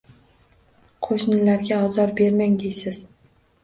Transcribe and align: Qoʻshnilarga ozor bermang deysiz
Qoʻshnilarga 1.09 1.81
ozor 1.91 2.19
bermang 2.19 2.61
deysiz 2.67 3.09